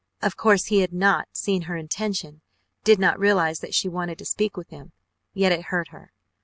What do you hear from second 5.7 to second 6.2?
her.